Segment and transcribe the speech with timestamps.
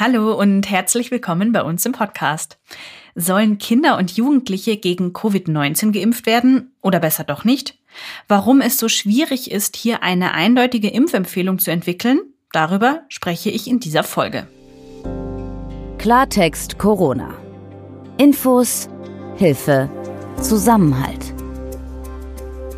[0.00, 2.58] Hallo und herzlich willkommen bei uns im Podcast.
[3.14, 7.76] Sollen Kinder und Jugendliche gegen Covid-19 geimpft werden oder besser doch nicht?
[8.26, 12.18] Warum es so schwierig ist, hier eine eindeutige Impfempfehlung zu entwickeln,
[12.50, 14.46] darüber spreche ich in dieser Folge.
[15.98, 17.34] Klartext Corona.
[18.16, 18.88] Infos,
[19.36, 19.90] Hilfe,
[20.40, 21.34] Zusammenhalt.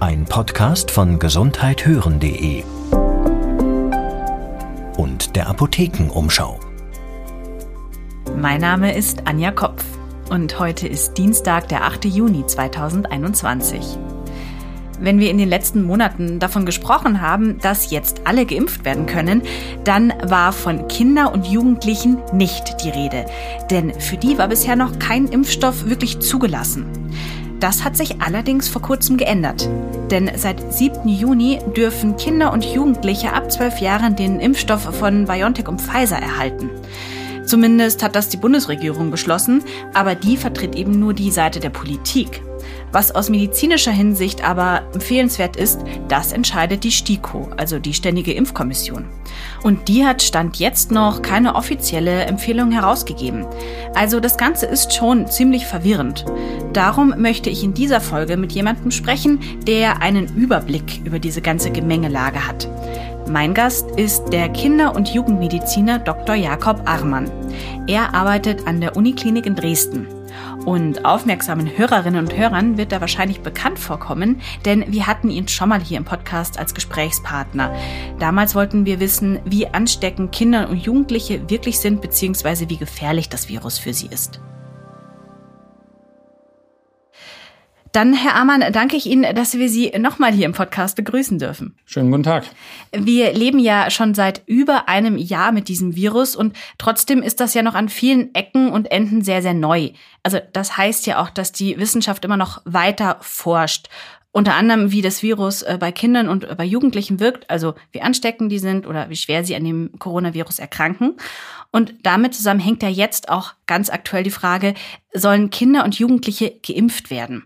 [0.01, 2.65] Ein Podcast von gesundheithören.de
[4.97, 6.59] und der Apothekenumschau.
[8.31, 9.85] Mein Name ist Anja Kopf
[10.31, 12.07] und heute ist Dienstag, der 8.
[12.07, 13.99] Juni 2021.
[15.01, 19.43] Wenn wir in den letzten Monaten davon gesprochen haben, dass jetzt alle geimpft werden können,
[19.85, 23.27] dann war von Kinder und Jugendlichen nicht die Rede.
[23.71, 26.87] Denn für die war bisher noch kein Impfstoff wirklich zugelassen.
[27.59, 29.69] Das hat sich allerdings vor kurzem geändert.
[30.11, 31.09] Denn seit 7.
[31.09, 36.71] Juni dürfen Kinder und Jugendliche ab 12 Jahren den Impfstoff von BioNTech und Pfizer erhalten.
[37.53, 39.63] Zumindest hat das die Bundesregierung beschlossen,
[39.93, 42.41] aber die vertritt eben nur die Seite der Politik.
[42.93, 49.05] Was aus medizinischer Hinsicht aber empfehlenswert ist, das entscheidet die STIKO, also die Ständige Impfkommission.
[49.63, 53.45] Und die hat Stand jetzt noch keine offizielle Empfehlung herausgegeben.
[53.95, 56.25] Also das Ganze ist schon ziemlich verwirrend.
[56.73, 61.71] Darum möchte ich in dieser Folge mit jemandem sprechen, der einen Überblick über diese ganze
[61.71, 62.67] Gemengelage hat.
[63.29, 66.35] Mein Gast ist der Kinder- und Jugendmediziner Dr.
[66.35, 67.31] Jakob Armann.
[67.87, 70.09] Er arbeitet an der Uniklinik in Dresden.
[70.65, 75.69] Und aufmerksamen Hörerinnen und Hörern wird er wahrscheinlich bekannt vorkommen, denn wir hatten ihn schon
[75.69, 77.75] mal hier im Podcast als Gesprächspartner.
[78.19, 83.49] Damals wollten wir wissen, wie ansteckend Kinder und Jugendliche wirklich sind, beziehungsweise wie gefährlich das
[83.49, 84.41] Virus für sie ist.
[87.93, 91.77] Dann, Herr Amann, danke ich Ihnen, dass wir Sie nochmal hier im Podcast begrüßen dürfen.
[91.85, 92.45] Schönen guten Tag.
[92.91, 97.53] Wir leben ja schon seit über einem Jahr mit diesem Virus und trotzdem ist das
[97.53, 99.91] ja noch an vielen Ecken und Enden sehr, sehr neu.
[100.23, 103.91] Also das heißt ja auch, dass die Wissenschaft immer noch weiter forscht.
[104.35, 108.51] Unter anderem, wie das Virus äh, bei Kindern und bei Jugendlichen wirkt, also wie ansteckend
[108.51, 111.17] die sind oder wie schwer sie an dem Coronavirus erkranken.
[111.71, 114.75] Und damit zusammen hängt ja jetzt auch ganz aktuell die Frage,
[115.13, 117.45] sollen Kinder und Jugendliche geimpft werden?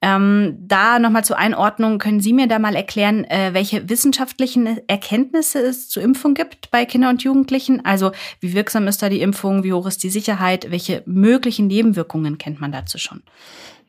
[0.00, 5.60] Ähm, da nochmal zur Einordnung, können Sie mir da mal erklären, äh, welche wissenschaftlichen Erkenntnisse
[5.60, 7.84] es zur Impfung gibt bei Kindern und Jugendlichen?
[7.84, 12.38] Also wie wirksam ist da die Impfung, wie hoch ist die Sicherheit, welche möglichen Nebenwirkungen
[12.38, 13.22] kennt man dazu schon?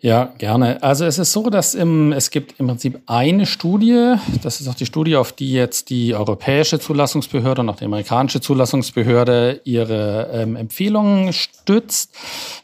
[0.01, 0.81] Ja, gerne.
[0.81, 4.75] Also es ist so, dass im, es gibt im Prinzip eine Studie, das ist auch
[4.75, 10.55] die Studie, auf die jetzt die europäische Zulassungsbehörde und auch die amerikanische Zulassungsbehörde ihre ähm,
[10.55, 12.15] Empfehlungen stützt,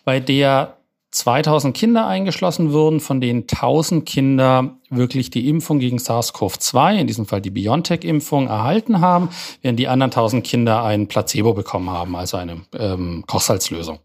[0.05, 0.77] bei der
[1.11, 7.25] 2000 Kinder eingeschlossen wurden, von denen 1000 Kinder wirklich die Impfung gegen SARS-CoV-2, in diesem
[7.25, 9.29] Fall die BioNTech-Impfung, erhalten haben,
[9.61, 13.99] während die anderen 1000 Kinder ein Placebo bekommen haben, also eine ähm, Kochsalzlösung.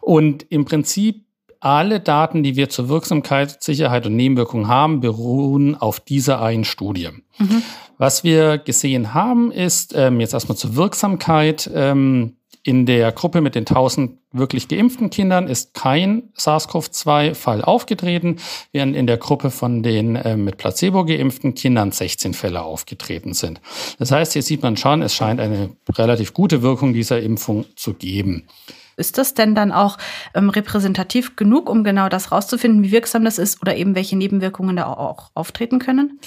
[0.00, 1.25] Und im Prinzip
[1.60, 7.08] alle Daten, die wir zur Wirksamkeit, Sicherheit und Nebenwirkungen haben, beruhen auf dieser einen Studie.
[7.38, 7.62] Mhm.
[7.98, 11.70] Was wir gesehen haben, ist ähm, jetzt erstmal zur Wirksamkeit.
[11.74, 18.38] Ähm, in der Gruppe mit den 1000 wirklich geimpften Kindern ist kein SARS-CoV-2-Fall aufgetreten,
[18.72, 23.60] während in der Gruppe von den äh, mit Placebo geimpften Kindern 16 Fälle aufgetreten sind.
[24.00, 27.94] Das heißt, hier sieht man schon, es scheint eine relativ gute Wirkung dieser Impfung zu
[27.94, 28.48] geben.
[28.96, 29.98] Ist das denn dann auch
[30.34, 34.76] ähm, repräsentativ genug, um genau das rauszufinden, wie wirksam das ist oder eben welche Nebenwirkungen
[34.76, 36.18] da auch auftreten können?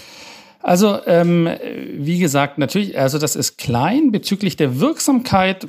[0.61, 1.49] Also ähm,
[1.93, 5.67] wie gesagt, natürlich, also das ist klein bezüglich der Wirksamkeit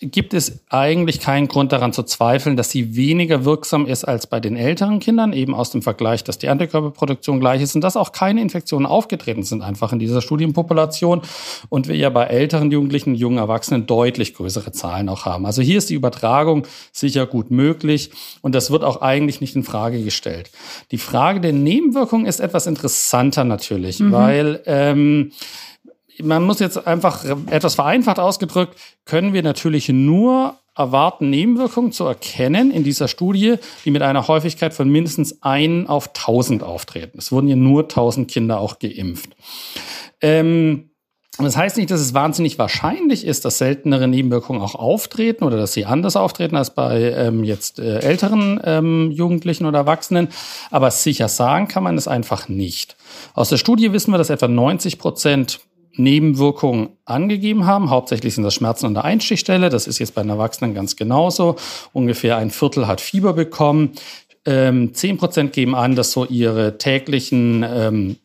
[0.00, 4.40] gibt es eigentlich keinen Grund daran zu zweifeln, dass sie weniger wirksam ist als bei
[4.40, 8.12] den älteren Kindern, eben aus dem Vergleich, dass die Antikörperproduktion gleich ist und dass auch
[8.12, 11.22] keine Infektionen aufgetreten sind, einfach in dieser Studienpopulation
[11.70, 15.46] und wir ja bei älteren Jugendlichen, jungen Erwachsenen deutlich größere Zahlen auch haben.
[15.46, 18.10] Also hier ist die Übertragung sicher gut möglich
[18.42, 20.50] und das wird auch eigentlich nicht in Frage gestellt.
[20.90, 24.12] Die Frage der Nebenwirkungen ist etwas interessanter natürlich, mhm.
[24.12, 25.32] weil ähm,
[26.22, 32.70] man muss jetzt einfach etwas vereinfacht ausgedrückt, können wir natürlich nur erwarten, Nebenwirkungen zu erkennen
[32.70, 37.18] in dieser Studie, die mit einer Häufigkeit von mindestens 1 auf 1000 auftreten.
[37.18, 39.30] Es wurden ja nur 1000 Kinder auch geimpft.
[40.20, 40.90] Ähm,
[41.38, 45.74] das heißt nicht, dass es wahnsinnig wahrscheinlich ist, dass seltenere Nebenwirkungen auch auftreten oder dass
[45.74, 50.28] sie anders auftreten als bei ähm, jetzt äh, älteren ähm, Jugendlichen oder Erwachsenen.
[50.70, 52.96] Aber sicher sagen kann man es einfach nicht.
[53.34, 55.60] Aus der Studie wissen wir, dass etwa 90 Prozent
[55.96, 57.90] Nebenwirkungen angegeben haben.
[57.90, 59.68] Hauptsächlich sind das Schmerzen an der Einstichstelle.
[59.70, 61.56] Das ist jetzt bei den Erwachsenen ganz genauso.
[61.92, 63.92] Ungefähr ein Viertel hat Fieber bekommen.
[64.44, 68.16] Ähm, zehn Prozent geben an, dass so ihre täglichen ähm,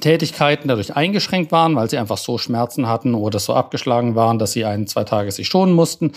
[0.00, 4.52] Tätigkeiten dadurch eingeschränkt waren, weil sie einfach so Schmerzen hatten oder so abgeschlagen waren, dass
[4.52, 6.12] sie ein, zwei Tage sich schonen mussten.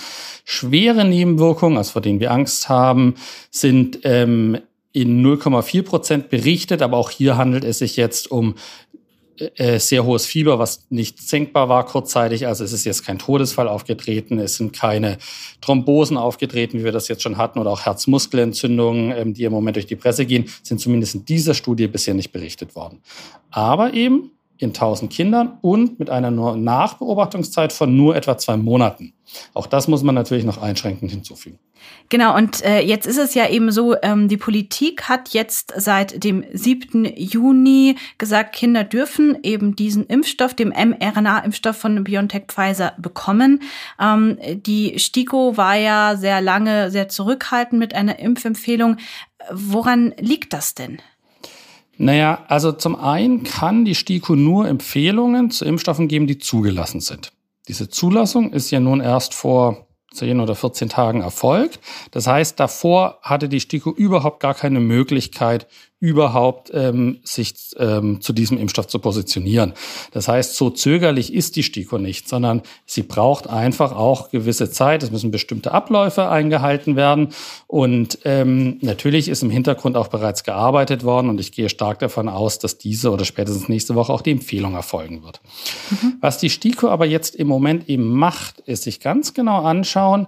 [0.46, 3.16] Schwere Nebenwirkungen, also vor denen wir Angst haben,
[3.50, 4.60] sind ähm,
[4.92, 8.56] in 0,4 Prozent berichtet, aber auch hier handelt es sich jetzt um
[9.38, 12.48] äh, sehr hohes Fieber, was nicht senkbar war kurzzeitig.
[12.48, 15.18] Also es ist jetzt kein Todesfall aufgetreten, es sind keine
[15.62, 19.76] Thrombosen aufgetreten, wie wir das jetzt schon hatten, oder auch Herzmuskelentzündungen, ähm, die im Moment
[19.76, 23.02] durch die Presse gehen, sind zumindest in dieser Studie bisher nicht berichtet worden.
[23.52, 29.14] Aber eben in 1000 Kindern und mit einer Nachbeobachtungszeit von nur etwa zwei Monaten.
[29.54, 31.60] Auch das muss man natürlich noch einschränkend hinzufügen.
[32.10, 36.24] Genau, und äh, jetzt ist es ja eben so, ähm, die Politik hat jetzt seit
[36.24, 37.06] dem 7.
[37.16, 43.62] Juni gesagt, Kinder dürfen eben diesen Impfstoff, dem mRNA-Impfstoff von BioNTech Pfizer bekommen.
[44.00, 48.98] Ähm, die STIKO war ja sehr lange sehr zurückhaltend mit einer Impfempfehlung.
[49.52, 51.00] Woran liegt das denn?
[51.98, 57.32] Naja, also zum einen kann die STIKO nur Empfehlungen zu Impfstoffen geben, die zugelassen sind.
[57.68, 61.80] Diese Zulassung ist ja nun erst vor 10 oder 14 Tagen erfolgt.
[62.12, 65.68] Das heißt, davor hatte die STIKO überhaupt gar keine Möglichkeit,
[66.06, 69.74] überhaupt ähm, sich ähm, zu diesem Impfstoff zu positionieren.
[70.12, 75.02] Das heißt, so zögerlich ist die STIKO nicht, sondern sie braucht einfach auch gewisse Zeit.
[75.02, 77.30] Es müssen bestimmte Abläufe eingehalten werden.
[77.66, 81.30] Und ähm, natürlich ist im Hintergrund auch bereits gearbeitet worden.
[81.30, 84.76] Und ich gehe stark davon aus, dass diese oder spätestens nächste Woche auch die Empfehlung
[84.76, 85.42] erfolgen wird.
[85.90, 86.18] Mhm.
[86.22, 90.28] Was die STIKO aber jetzt im Moment eben macht, ist sich ganz genau anschauen,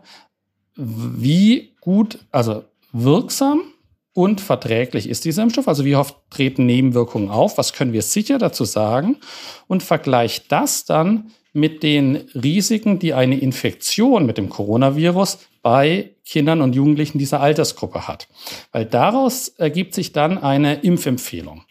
[0.76, 3.62] wie gut, also wirksam
[4.18, 5.68] und verträglich ist dieser Impfstoff?
[5.68, 7.60] Also wie oft treten Nebenwirkungen auf?
[7.60, 9.18] Was können wir sicher dazu sagen?
[9.68, 16.62] Und vergleicht das dann mit den Risiken, die eine Infektion mit dem Coronavirus bei Kindern
[16.62, 18.28] und Jugendlichen dieser Altersgruppe hat.
[18.72, 21.62] Weil daraus ergibt sich dann eine Impfempfehlung.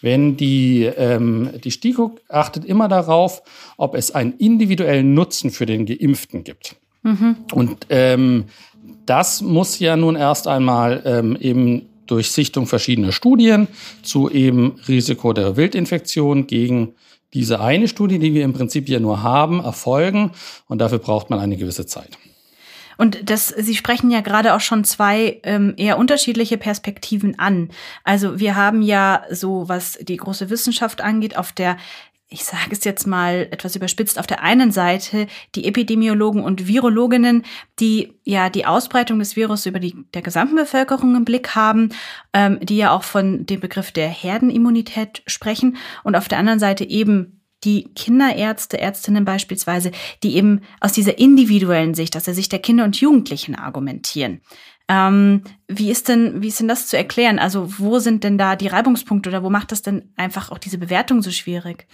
[0.00, 3.42] Wenn die, ähm, die STIKO achtet immer darauf,
[3.76, 6.76] ob es einen individuellen Nutzen für den Geimpften gibt.
[7.02, 7.36] Mhm.
[7.52, 8.46] Und ähm,
[9.04, 13.68] das muss ja nun erst einmal ähm, eben durch Sichtung verschiedener Studien
[14.02, 16.94] zu eben Risiko der Wildinfektion gegen
[17.32, 20.32] diese eine Studie, die wir im Prinzip hier nur haben, erfolgen.
[20.66, 22.18] Und dafür braucht man eine gewisse Zeit.
[23.00, 27.70] Und das, Sie sprechen ja gerade auch schon zwei ähm, eher unterschiedliche Perspektiven an.
[28.04, 31.78] Also wir haben ja so, was die große Wissenschaft angeht, auf der
[32.32, 37.42] ich sage es jetzt mal etwas überspitzt, auf der einen Seite die Epidemiologen und Virologinnen,
[37.80, 41.90] die ja die Ausbreitung des Virus über die der gesamten Bevölkerung im Blick haben,
[42.32, 46.84] ähm, die ja auch von dem Begriff der Herdenimmunität sprechen und auf der anderen Seite
[46.84, 49.90] eben die Kinderärzte, Ärztinnen beispielsweise,
[50.22, 54.40] die eben aus dieser individuellen Sicht, aus der Sicht der Kinder und Jugendlichen argumentieren.
[54.90, 57.38] Ähm, wie ist denn, wie ist denn das zu erklären?
[57.38, 60.78] Also wo sind denn da die Reibungspunkte oder wo macht das denn einfach auch diese
[60.78, 61.86] Bewertung so schwierig?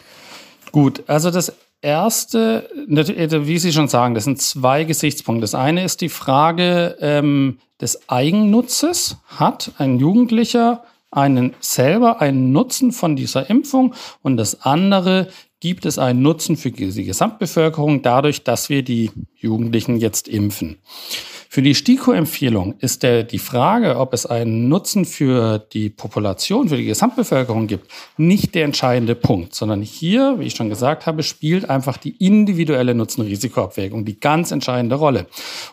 [0.72, 1.52] Gut, also das
[1.82, 5.42] erste, wie Sie schon sagen, das sind zwei Gesichtspunkte.
[5.42, 9.18] Das eine ist die Frage ähm, des Eigennutzes.
[9.26, 13.94] Hat ein Jugendlicher einen selber einen Nutzen von dieser Impfung?
[14.22, 15.28] Und das andere,
[15.60, 20.78] gibt es einen Nutzen für die Gesamtbevölkerung dadurch, dass wir die Jugendlichen jetzt impfen?
[21.48, 26.76] Für die STIKO-Empfehlung ist der, die Frage, ob es einen Nutzen für die Population, für
[26.76, 31.68] die Gesamtbevölkerung gibt, nicht der entscheidende Punkt, sondern hier, wie ich schon gesagt habe, spielt
[31.70, 35.26] einfach die individuelle Nutzen-Risikoabwägung die ganz entscheidende Rolle.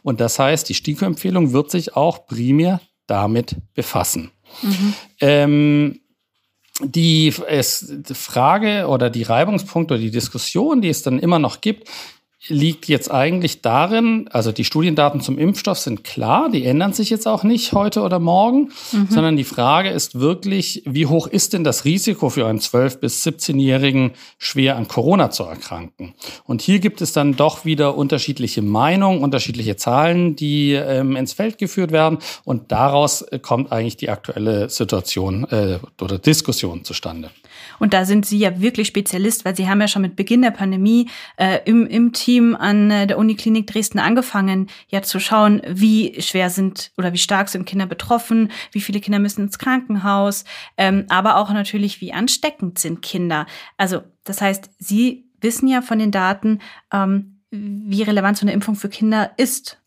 [0.04, 4.32] Und das heißt, die STIKO-Empfehlung wird sich auch primär damit befassen.
[4.62, 4.94] Mhm.
[5.20, 6.00] Ähm,
[6.82, 11.62] die, es, die Frage oder die Reibungspunkt oder die Diskussion, die es dann immer noch
[11.62, 11.90] gibt,
[12.48, 17.26] liegt jetzt eigentlich darin, also die Studiendaten zum Impfstoff sind klar, die ändern sich jetzt
[17.26, 19.08] auch nicht heute oder morgen, mhm.
[19.10, 23.26] sondern die Frage ist wirklich, wie hoch ist denn das Risiko für einen 12- bis
[23.26, 26.14] 17-Jährigen schwer an Corona zu erkranken?
[26.44, 31.58] Und hier gibt es dann doch wieder unterschiedliche Meinungen, unterschiedliche Zahlen, die ähm, ins Feld
[31.58, 37.30] geführt werden und daraus kommt eigentlich die aktuelle Situation äh, oder Diskussion zustande.
[37.80, 40.52] Und da sind Sie ja wirklich Spezialist, weil Sie haben ja schon mit Beginn der
[40.52, 46.22] Pandemie äh, im, im Team an äh, der Uniklinik Dresden angefangen, ja zu schauen, wie
[46.22, 50.46] schwer sind oder wie stark sind Kinder betroffen, wie viele Kinder müssen ins Krankenhaus,
[50.78, 53.46] ähm, aber auch natürlich, wie ansteckend sind Kinder.
[53.78, 56.60] Also das heißt, Sie wissen ja von den Daten,
[56.92, 59.78] ähm, wie relevant so eine Impfung für Kinder ist.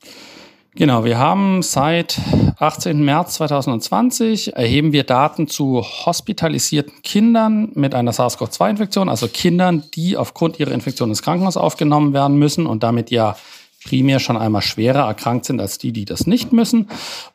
[0.79, 2.21] Genau, wir haben seit
[2.59, 3.03] 18.
[3.03, 10.61] März 2020 erheben wir Daten zu hospitalisierten Kindern mit einer SARS-CoV-2-Infektion, also Kindern, die aufgrund
[10.61, 13.39] ihrer Infektion ins Krankenhaus aufgenommen werden müssen und damit ja
[13.87, 16.89] primär schon einmal schwerer erkrankt sind als die, die das nicht müssen.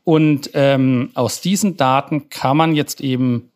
[0.03, 3.49] Und ähm, aus diesen Daten kann man jetzt eben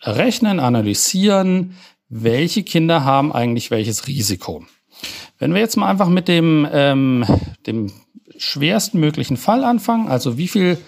[0.00, 1.74] errechnen, analysieren,
[2.08, 4.64] welche Kinder haben eigentlich welches Risiko.
[5.40, 7.24] Wenn wir jetzt mal einfach mit dem, ähm,
[7.66, 7.90] dem
[8.38, 10.78] schwersten möglichen Fall anfangen, also wie viel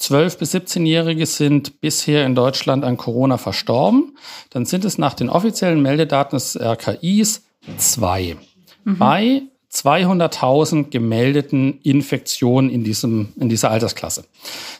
[0.00, 4.16] 12- bis 17-Jährige sind bisher in Deutschland an Corona verstorben,
[4.50, 7.42] dann sind es nach den offiziellen Meldedaten des RKIs
[7.78, 8.36] zwei.
[8.84, 8.98] Mhm.
[8.98, 9.42] Bei
[9.72, 14.24] 200.000 gemeldeten Infektionen in, diesem, in dieser Altersklasse.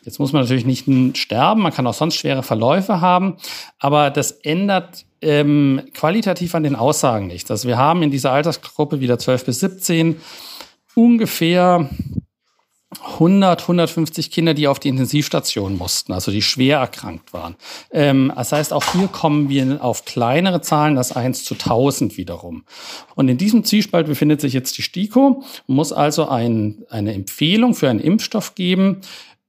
[0.05, 0.87] Jetzt muss man natürlich nicht
[1.19, 3.37] sterben, man kann auch sonst schwere Verläufe haben,
[3.79, 7.51] aber das ändert ähm, qualitativ an den Aussagen nichts.
[7.51, 10.21] Also wir haben in dieser Altersgruppe wieder 12 bis 17
[10.99, 11.89] ungefähr
[13.19, 17.55] 100, 150 Kinder, die auf die Intensivstation mussten, also die schwer erkrankt waren.
[17.93, 22.65] Ähm, das heißt, auch hier kommen wir auf kleinere Zahlen, das 1 zu 1000 wiederum.
[23.15, 27.89] Und in diesem Zwiespalt befindet sich jetzt die STIKO, muss also ein, eine Empfehlung für
[27.89, 29.03] einen Impfstoff geben,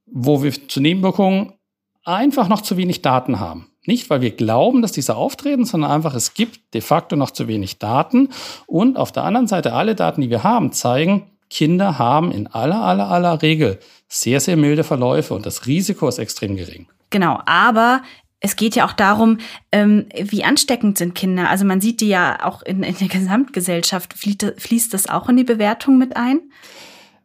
[0.05, 1.53] wo wir zu Nebenwirkungen
[2.03, 3.67] einfach noch zu wenig Daten haben.
[3.85, 7.47] Nicht, weil wir glauben, dass diese auftreten, sondern einfach, es gibt de facto noch zu
[7.47, 8.29] wenig Daten.
[8.67, 12.81] Und auf der anderen Seite, alle Daten, die wir haben, zeigen, Kinder haben in aller,
[12.81, 16.87] aller, aller Regel sehr, sehr milde Verläufe und das Risiko ist extrem gering.
[17.09, 18.01] Genau, aber
[18.39, 19.39] es geht ja auch darum,
[19.71, 21.49] ähm, wie ansteckend sind Kinder.
[21.49, 24.13] Also man sieht die ja auch in, in der Gesamtgesellschaft.
[24.13, 26.39] Fließt, fließt das auch in die Bewertung mit ein?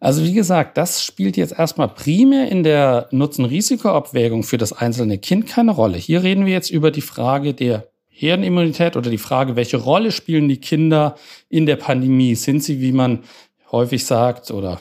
[0.00, 5.46] Also wie gesagt, das spielt jetzt erstmal primär in der Nutzen-Risiko-Abwägung für das einzelne Kind
[5.46, 5.96] keine Rolle.
[5.96, 10.48] Hier reden wir jetzt über die Frage der Herdenimmunität oder die Frage, welche Rolle spielen
[10.48, 11.16] die Kinder
[11.48, 12.34] in der Pandemie?
[12.34, 13.20] Sind sie, wie man
[13.74, 14.80] häufig sagt oder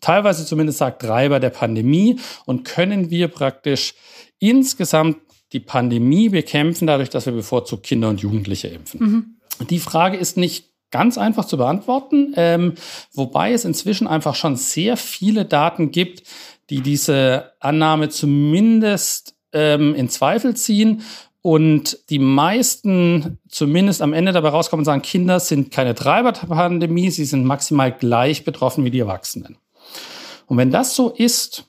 [0.00, 3.94] teilweise zumindest sagt, Treiber der Pandemie und können wir praktisch
[4.38, 5.18] insgesamt
[5.52, 9.00] die Pandemie bekämpfen, dadurch, dass wir bevorzugt Kinder und Jugendliche impfen.
[9.00, 9.66] Mhm.
[9.66, 12.74] Die Frage ist nicht ganz einfach zu beantworten, ähm,
[13.12, 16.22] wobei es inzwischen einfach schon sehr viele Daten gibt,
[16.70, 21.02] die diese Annahme zumindest ähm, in Zweifel ziehen
[21.42, 26.46] und die meisten zumindest am Ende dabei rauskommen und sagen, Kinder sind keine Treiber der
[26.46, 29.58] Pandemie, sie sind maximal gleich betroffen wie die Erwachsenen.
[30.46, 31.66] Und wenn das so ist,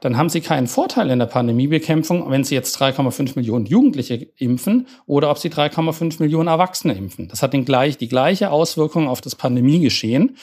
[0.00, 4.86] dann haben sie keinen Vorteil in der Pandemiebekämpfung, wenn sie jetzt 3,5 Millionen Jugendliche impfen
[5.06, 7.28] oder ob sie 3,5 Millionen Erwachsene impfen.
[7.28, 10.36] Das hat den gleich, die gleiche Auswirkung auf das Pandemiegeschehen.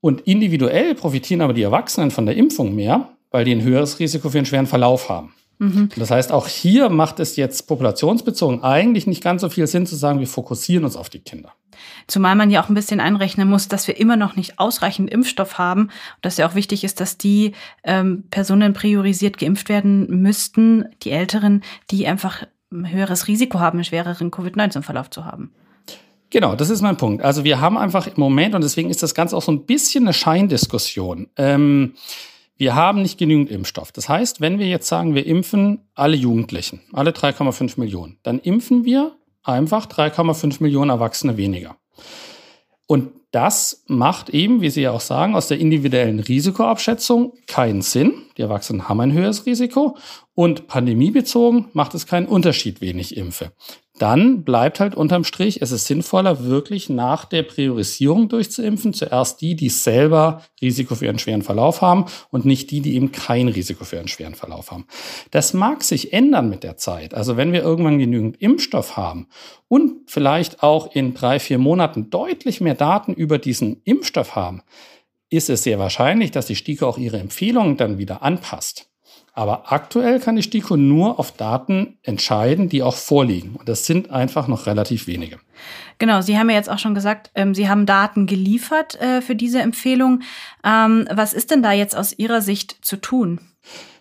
[0.00, 4.30] Und individuell profitieren aber die Erwachsenen von der Impfung mehr, weil die ein höheres Risiko
[4.30, 5.34] für einen schweren Verlauf haben.
[5.58, 5.88] Mhm.
[5.96, 9.96] Das heißt, auch hier macht es jetzt populationsbezogen eigentlich nicht ganz so viel Sinn zu
[9.96, 11.52] sagen, wir fokussieren uns auf die Kinder.
[12.06, 15.58] Zumal man ja auch ein bisschen einrechnen muss, dass wir immer noch nicht ausreichend Impfstoff
[15.58, 15.90] haben und
[16.22, 17.52] dass ja auch wichtig ist, dass die
[17.84, 23.84] ähm, Personen priorisiert geimpft werden müssten, die Älteren, die einfach ein höheres Risiko haben, einen
[23.84, 25.52] schwereren Covid-19-Verlauf zu haben.
[26.30, 27.24] Genau, das ist mein Punkt.
[27.24, 30.04] Also wir haben einfach im Moment, und deswegen ist das Ganze auch so ein bisschen
[30.04, 31.28] eine Scheindiskussion.
[31.36, 31.94] Ähm,
[32.58, 33.92] wir haben nicht genügend Impfstoff.
[33.92, 38.84] Das heißt, wenn wir jetzt sagen, wir impfen alle Jugendlichen, alle 3,5 Millionen, dann impfen
[38.84, 41.76] wir einfach 3,5 Millionen Erwachsene weniger.
[42.86, 48.14] Und das macht eben, wie Sie ja auch sagen, aus der individuellen Risikoabschätzung keinen Sinn.
[48.36, 49.96] Die Erwachsenen haben ein höheres Risiko
[50.34, 53.52] und pandemiebezogen macht es keinen Unterschied, wen ich impfe
[53.98, 58.92] dann bleibt halt unterm Strich, es ist sinnvoller, wirklich nach der Priorisierung durchzuimpfen.
[58.92, 63.12] Zuerst die, die selber Risiko für einen schweren Verlauf haben und nicht die, die eben
[63.12, 64.86] kein Risiko für einen schweren Verlauf haben.
[65.30, 67.14] Das mag sich ändern mit der Zeit.
[67.14, 69.28] Also wenn wir irgendwann genügend Impfstoff haben
[69.68, 74.62] und vielleicht auch in drei, vier Monaten deutlich mehr Daten über diesen Impfstoff haben,
[75.30, 78.88] ist es sehr wahrscheinlich, dass die STIKO auch ihre Empfehlungen dann wieder anpasst.
[79.38, 83.54] Aber aktuell kann die STIKO nur auf Daten entscheiden, die auch vorliegen.
[83.54, 85.38] Und das sind einfach noch relativ wenige.
[85.98, 89.36] Genau, Sie haben ja jetzt auch schon gesagt, ähm, Sie haben Daten geliefert äh, für
[89.36, 90.22] diese Empfehlung.
[90.64, 93.38] Ähm, was ist denn da jetzt aus Ihrer Sicht zu tun?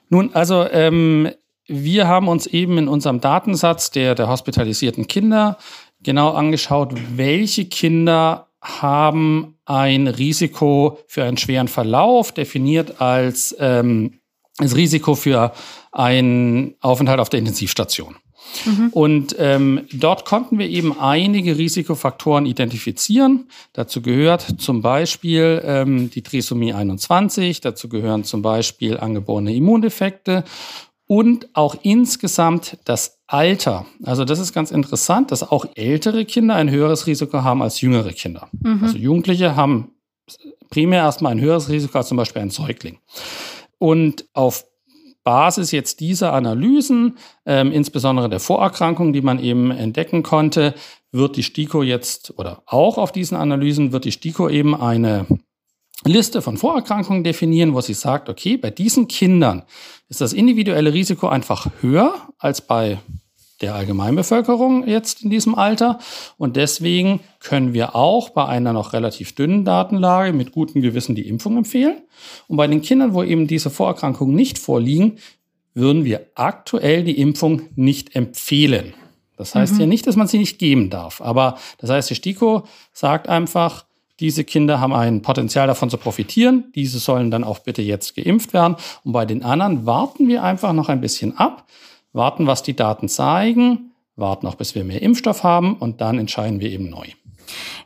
[0.10, 1.30] Nun, also ähm,
[1.68, 5.60] wir haben uns eben in unserem Datensatz der, der hospitalisierten Kinder
[6.02, 14.20] genau angeschaut, welche Kinder haben ein Risiko für einen schweren Verlauf, definiert als ähm,
[14.58, 15.54] das Risiko für
[15.92, 18.16] einen Aufenthalt auf der Intensivstation.
[18.66, 18.90] Mhm.
[18.92, 23.50] Und ähm, dort konnten wir eben einige Risikofaktoren identifizieren.
[23.74, 30.44] Dazu gehört zum Beispiel ähm, die Trisomie 21, dazu gehören zum Beispiel angeborene Immundefekte
[31.08, 33.86] und auch insgesamt das Alter.
[34.04, 38.14] Also das ist ganz interessant, dass auch ältere Kinder ein höheres Risiko haben als jüngere
[38.14, 38.50] Kinder.
[38.62, 38.84] Mhm.
[38.84, 39.92] Also Jugendliche haben
[40.70, 43.00] primär erstmal ein höheres Risiko als zum Beispiel ein Säugling.
[43.80, 44.66] Und auf
[45.24, 50.74] Basis jetzt dieser Analysen, ähm, insbesondere der Vorerkrankungen, die man eben entdecken konnte,
[51.12, 55.26] wird die STIKO jetzt oder auch auf diesen Analysen wird die STIKO eben eine
[56.06, 59.64] Liste von Vorerkrankungen definieren, wo sie sagt, okay, bei diesen Kindern
[60.08, 63.00] ist das individuelle Risiko einfach höher als bei
[63.62, 66.00] der Allgemeinbevölkerung jetzt in diesem Alter.
[66.38, 71.28] Und deswegen können wir auch bei einer noch relativ dünnen Datenlage mit gutem Gewissen die
[71.28, 72.02] Impfung empfehlen.
[72.48, 75.18] Und bei den Kindern, wo eben diese Vorerkrankungen nicht vorliegen,
[75.74, 78.94] würden wir aktuell die Impfung nicht empfehlen.
[79.38, 79.82] Das heißt mhm.
[79.82, 81.22] ja nicht, dass man sie nicht geben darf.
[81.22, 83.86] Aber das heißt, die STIKO sagt einfach,
[84.20, 86.72] diese Kinder haben ein Potenzial davon zu profitieren.
[86.74, 88.76] Diese sollen dann auch bitte jetzt geimpft werden.
[89.04, 91.68] Und bei den anderen warten wir einfach noch ein bisschen ab,
[92.18, 96.60] warten, was die Daten zeigen, warten auch, bis wir mehr Impfstoff haben und dann entscheiden
[96.60, 97.06] wir eben neu.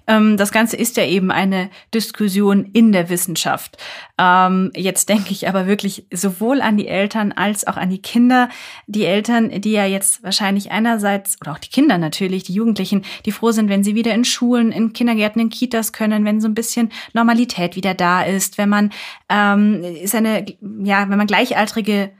[0.08, 3.78] Ähm, das Ganze ist ja eben eine Diskussion in der Wissenschaft.
[4.18, 8.50] Ähm, jetzt denke ich aber wirklich sowohl an die Eltern als auch an die Kinder.
[8.88, 13.32] Die Eltern, die ja jetzt wahrscheinlich einerseits, oder auch die Kinder natürlich, die Jugendlichen, die
[13.32, 16.56] froh sind, wenn sie wieder in Schulen, in Kindergärten, in Kitas können, wenn so ein
[16.56, 18.92] bisschen Normalität wieder da ist, wenn man
[19.30, 20.46] ähm, seine,
[20.84, 22.12] ja, wenn man gleichaltrige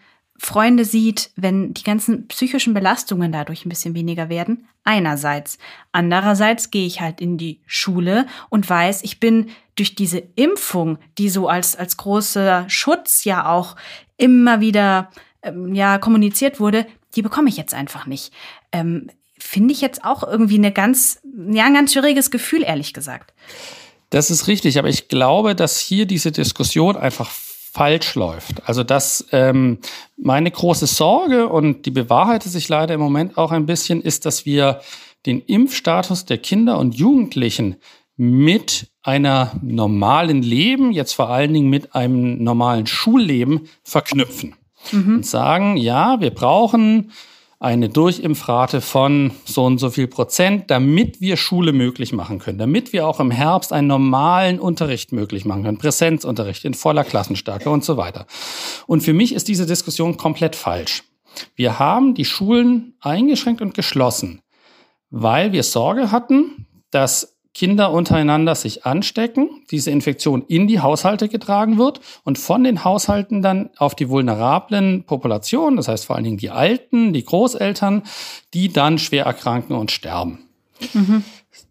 [0.44, 4.68] Freunde sieht, wenn die ganzen psychischen Belastungen dadurch ein bisschen weniger werden.
[4.84, 5.60] Einerseits.
[5.92, 11.30] Andererseits gehe ich halt in die Schule und weiß, ich bin durch diese Impfung, die
[11.30, 13.76] so als, als großer Schutz ja auch
[14.18, 15.12] immer wieder
[15.44, 18.34] ähm, ja, kommuniziert wurde, die bekomme ich jetzt einfach nicht.
[18.72, 21.22] Ähm, Finde ich jetzt auch irgendwie eine ganz,
[21.52, 23.36] ja, ein ganz schwieriges Gefühl, ehrlich gesagt.
[24.10, 27.30] Das ist richtig, aber ich glaube, dass hier diese Diskussion einfach
[27.72, 28.68] falsch läuft.
[28.68, 29.80] Also das ähm,
[30.18, 34.46] meine große Sorge und die bewahrheitet sich leider im Moment auch ein bisschen, ist, dass
[34.46, 34.82] wir
[35.26, 37.78] den Impfstatus der Kinder und Jugendlichen
[38.18, 44.56] mit einer normalen Leben, jetzt vor allen Dingen mit einem normalen Schulleben verknüpfen.
[44.92, 45.16] Mhm.
[45.18, 47.12] Und sagen, ja, wir brauchen
[47.62, 52.92] eine Durchimpfrate von so und so viel Prozent, damit wir Schule möglich machen können, damit
[52.92, 57.86] wir auch im Herbst einen normalen Unterricht möglich machen können, Präsenzunterricht in voller Klassenstärke und
[57.86, 58.26] so weiter.
[58.88, 61.04] Und für mich ist diese Diskussion komplett falsch.
[61.56, 64.42] Wir haben die Schulen eingeschränkt und geschlossen,
[65.12, 71.78] weil wir Sorge hatten, dass Kinder untereinander sich anstecken, diese Infektion in die Haushalte getragen
[71.78, 76.38] wird und von den Haushalten dann auf die vulnerablen Populationen, das heißt vor allen Dingen
[76.38, 78.04] die Alten, die Großeltern,
[78.54, 80.40] die dann schwer erkranken und sterben.
[80.94, 81.24] Mhm.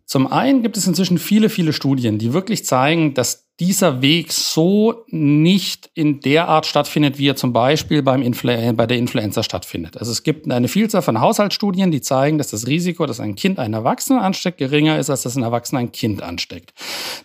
[0.05, 5.05] Zum einen gibt es inzwischen viele, viele Studien, die wirklich zeigen, dass dieser Weg so
[5.09, 9.99] nicht in der Art stattfindet, wie er zum Beispiel beim Influ bei der Influenza stattfindet.
[9.99, 13.59] Also es gibt eine Vielzahl von Haushaltsstudien, die zeigen, dass das Risiko, dass ein Kind
[13.59, 16.73] einen Erwachsenen ansteckt, geringer ist, als dass ein Erwachsener ein Kind ansteckt.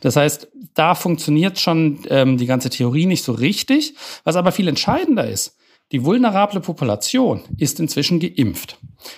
[0.01, 3.95] Das heißt, da funktioniert schon ähm, die ganze Theorie nicht so richtig.
[4.25, 5.55] Was aber viel entscheidender ist,
[5.93, 8.77] die vulnerable Population ist inzwischen geimpft.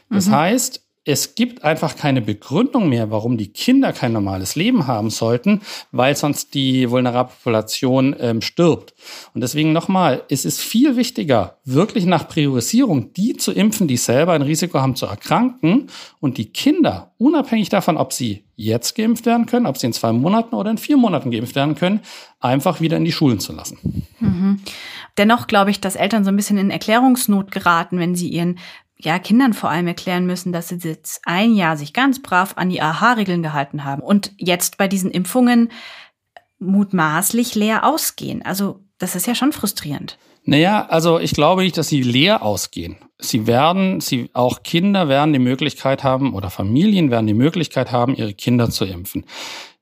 [0.09, 0.35] Das mhm.
[0.35, 5.61] heißt, es gibt einfach keine Begründung mehr, warum die Kinder kein normales Leben haben sollten,
[5.93, 8.93] weil sonst die vulnerable Population ähm, stirbt.
[9.33, 14.33] Und deswegen nochmal, es ist viel wichtiger, wirklich nach Priorisierung die zu impfen, die selber
[14.33, 15.87] ein Risiko haben zu erkranken
[16.19, 20.11] und die Kinder, unabhängig davon, ob sie jetzt geimpft werden können, ob sie in zwei
[20.11, 22.01] Monaten oder in vier Monaten geimpft werden können,
[22.41, 24.05] einfach wieder in die Schulen zu lassen.
[24.19, 24.59] Mhm.
[25.17, 28.59] Dennoch glaube ich, dass Eltern so ein bisschen in Erklärungsnot geraten, wenn sie ihren
[28.99, 32.69] ja, Kindern vor allem erklären müssen, dass sie jetzt ein Jahr sich ganz brav an
[32.69, 35.69] die AHA-Regeln gehalten haben und jetzt bei diesen Impfungen
[36.59, 38.41] mutmaßlich leer ausgehen.
[38.43, 40.17] Also das ist ja schon frustrierend.
[40.43, 42.97] Naja, also ich glaube nicht, dass sie leer ausgehen.
[43.19, 48.15] Sie werden, sie, auch Kinder werden die Möglichkeit haben oder Familien werden die Möglichkeit haben,
[48.15, 49.25] ihre Kinder zu impfen.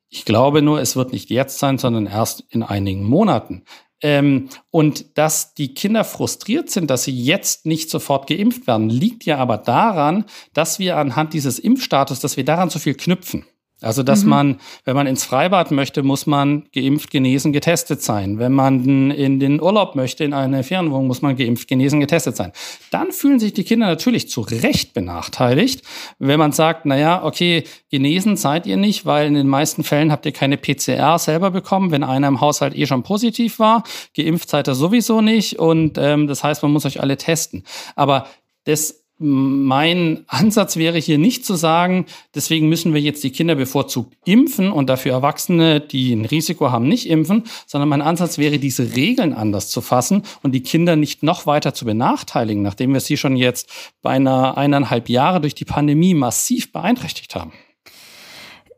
[0.10, 3.64] Ich glaube nur, es wird nicht jetzt sein, sondern erst in einigen Monaten.
[4.02, 9.26] Ähm, und dass die Kinder frustriert sind, dass sie jetzt nicht sofort geimpft werden, liegt
[9.26, 13.46] ja aber daran, dass wir anhand dieses Impfstatus, dass wir daran zu viel knüpfen.
[13.82, 14.30] Also, dass mhm.
[14.30, 18.40] man, wenn man ins Freibad möchte, muss man geimpft, genesen, getestet sein.
[18.40, 22.54] Wenn man in den Urlaub möchte, in eine Fernwohnung, muss man geimpft, genesen, getestet sein.
[22.92, 25.82] Dann fühlen sich die Kinder natürlich zu Recht benachteiligt,
[26.20, 30.12] wenn man sagt, na ja, okay, genesen seid ihr nicht, weil in den meisten Fällen
[30.12, 33.84] habt ihr keine PCR selber bekommen, wenn einer im Haushalt eh schon positiv war.
[34.16, 37.64] Geimpft seid ihr sowieso nicht und ähm, das heißt, man muss euch alle testen.
[37.96, 38.28] Aber
[38.64, 44.14] das mein Ansatz wäre hier nicht zu sagen, deswegen müssen wir jetzt die Kinder bevorzugt
[44.26, 48.96] impfen und dafür Erwachsene, die ein Risiko haben, nicht impfen, sondern mein Ansatz wäre, diese
[48.96, 53.16] Regeln anders zu fassen und die Kinder nicht noch weiter zu benachteiligen, nachdem wir sie
[53.16, 53.70] schon jetzt
[54.02, 57.54] beinahe eineinhalb Jahre durch die Pandemie massiv beeinträchtigt haben.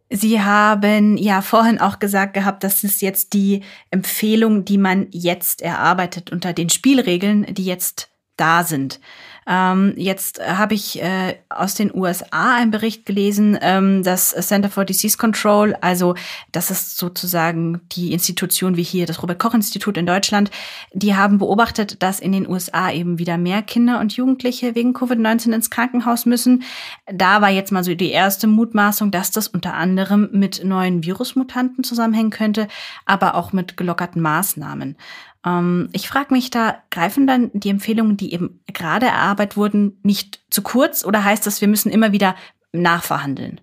[0.09, 5.61] Sie haben ja vorhin auch gesagt gehabt, das ist jetzt die Empfehlung, die man jetzt
[5.61, 9.01] erarbeitet unter den Spielregeln, die jetzt da sind.
[9.47, 14.83] Ähm, jetzt habe ich äh, aus den USA einen Bericht gelesen, ähm, das Center for
[14.83, 16.15] Disease Control, also
[16.51, 20.51] das ist sozusagen die Institution wie hier das Robert Koch Institut in Deutschland,
[20.91, 25.53] die haben beobachtet, dass in den USA eben wieder mehr Kinder und Jugendliche wegen Covid-19
[25.53, 26.63] ins Krankenhaus müssen.
[27.05, 31.85] Da war jetzt mal so die erste Mutmaßung, dass das unter anderem mit neuen Virusmutanten
[31.85, 32.67] zusammenhängen könnte,
[33.05, 34.97] aber auch mit gelockerten Maßnahmen.
[35.45, 40.39] Ähm, ich frage mich da, greifen dann die Empfehlungen, die eben gerade erarbeitet wurden, nicht
[40.49, 42.35] zu kurz oder heißt das, wir müssen immer wieder
[42.71, 43.61] nachverhandeln?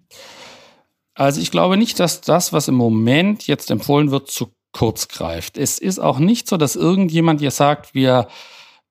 [1.15, 5.57] Also ich glaube nicht, dass das, was im Moment jetzt empfohlen wird, zu kurz greift.
[5.57, 8.27] Es ist auch nicht so, dass irgendjemand jetzt sagt, wir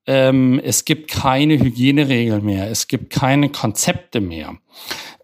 [0.06, 4.56] ähm, es gibt keine Hygieneregeln mehr, es gibt keine Konzepte mehr,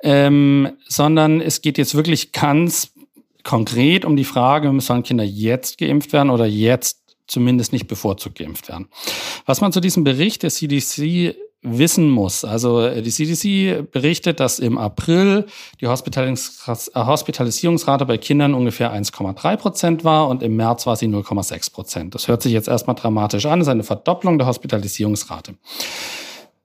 [0.03, 2.92] ähm, sondern es geht jetzt wirklich ganz
[3.42, 6.99] konkret um die Frage, müssen Kinder jetzt geimpft werden oder jetzt
[7.31, 8.88] zumindest nicht bevorzugt geimpft werden.
[9.47, 12.45] Was man zu diesem Bericht der CDC wissen muss.
[12.45, 15.45] Also äh, die CDC berichtet, dass im April
[15.81, 22.14] die Hospitalisierungsrate bei Kindern ungefähr 1,3 Prozent war und im März war sie 0,6 Prozent.
[22.14, 25.55] Das hört sich jetzt erstmal dramatisch an, das ist eine Verdopplung der Hospitalisierungsrate.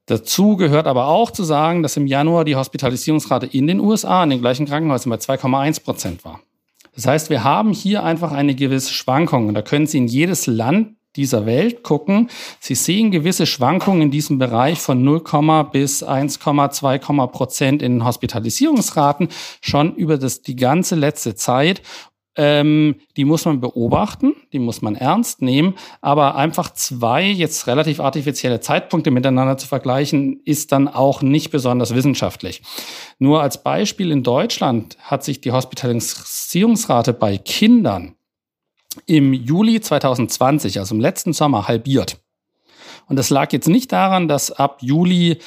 [0.05, 4.29] Dazu gehört aber auch zu sagen, dass im Januar die Hospitalisierungsrate in den USA in
[4.29, 6.39] den gleichen Krankenhäusern bei 2,1 Prozent war.
[6.95, 9.47] Das heißt, wir haben hier einfach eine gewisse Schwankung.
[9.47, 12.29] Und da können Sie in jedes Land dieser Welt gucken.
[12.59, 15.21] Sie sehen gewisse Schwankungen in diesem Bereich von 0,
[15.71, 19.29] bis 1,2 Prozent in Hospitalisierungsraten
[19.61, 21.81] schon über das, die ganze letzte Zeit.
[22.37, 27.99] Ähm, die muss man beobachten, die muss man ernst nehmen, aber einfach zwei jetzt relativ
[27.99, 32.61] artifizielle Zeitpunkte miteinander zu vergleichen, ist dann auch nicht besonders wissenschaftlich.
[33.19, 38.15] Nur als Beispiel in Deutschland hat sich die Hospitalisierungsrate bei Kindern
[39.05, 42.17] im Juli 2020, also im letzten Sommer, halbiert.
[43.07, 45.37] Und das lag jetzt nicht daran, dass ab Juli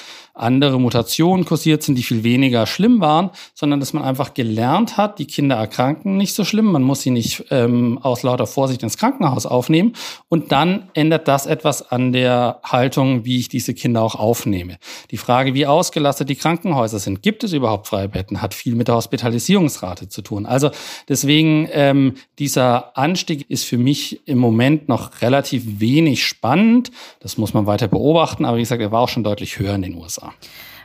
[0.40, 5.18] andere Mutationen kursiert sind, die viel weniger schlimm waren, sondern dass man einfach gelernt hat,
[5.18, 8.96] die Kinder erkranken nicht so schlimm, man muss sie nicht ähm, aus lauter Vorsicht ins
[8.96, 9.94] Krankenhaus aufnehmen
[10.28, 14.78] und dann ändert das etwas an der Haltung, wie ich diese Kinder auch aufnehme.
[15.10, 18.88] Die Frage, wie ausgelastet die Krankenhäuser sind, gibt es überhaupt freie Betten, hat viel mit
[18.88, 20.46] der Hospitalisierungsrate zu tun.
[20.46, 20.70] Also
[21.08, 26.90] deswegen ähm, dieser Anstieg ist für mich im Moment noch relativ wenig spannend.
[27.20, 29.82] Das muss man weiter beobachten, aber wie gesagt, er war auch schon deutlich höher in
[29.82, 30.27] den USA.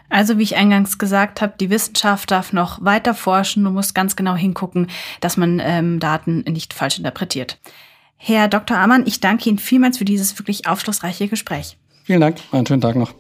[0.09, 4.15] Also wie ich eingangs gesagt habe, die Wissenschaft darf noch weiter forschen und muss ganz
[4.15, 4.87] genau hingucken,
[5.21, 7.59] dass man ähm, Daten nicht falsch interpretiert.
[8.17, 8.77] Herr Dr.
[8.77, 11.77] Amann, ich danke Ihnen vielmals für dieses wirklich aufschlussreiche Gespräch.
[12.03, 13.13] Vielen Dank, einen schönen Tag noch.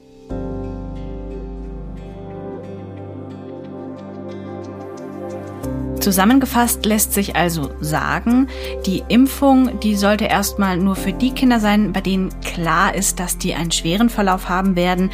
[5.99, 8.49] Zusammengefasst lässt sich also sagen,
[8.85, 13.37] die Impfung, die sollte erstmal nur für die Kinder sein, bei denen klar ist, dass
[13.37, 15.11] die einen schweren Verlauf haben werden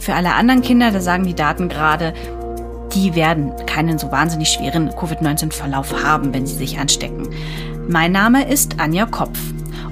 [0.00, 2.14] für alle anderen Kinder, da sagen die Daten gerade,
[2.94, 7.28] die werden keinen so wahnsinnig schweren Covid-19-Verlauf haben, wenn sie sich anstecken.
[7.88, 9.38] Mein Name ist Anja Kopf.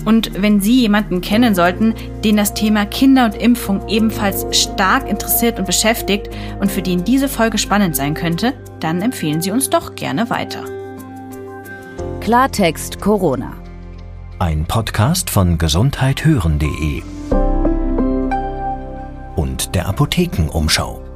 [0.05, 1.95] Und wenn Sie jemanden kennen sollten,
[2.25, 7.29] den das Thema Kinder und Impfung ebenfalls stark interessiert und beschäftigt und für den diese
[7.29, 10.65] Folge spannend sein könnte, dann empfehlen Sie uns doch gerne weiter.
[12.21, 13.53] Klartext Corona.
[14.39, 17.18] Ein Podcast von gesundheithören.de
[19.39, 21.08] und der Apothekenumschau.